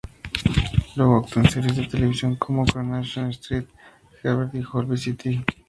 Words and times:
Luego 0.95 1.17
actuó 1.19 1.43
en 1.43 1.49
series 1.51 1.75
de 1.75 1.85
televisión 1.85 2.35
como 2.35 2.65
"Coronation 2.65 3.29
Street", 3.29 3.65
"Heartbeat" 4.23 4.55
y 4.63 4.67
"Holby 4.67 4.97
City". 4.97 5.45